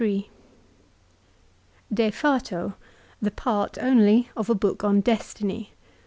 [0.03, 0.29] t
[1.93, 2.73] De Fato
[3.21, 5.73] The part only of a bouk on De.stiny.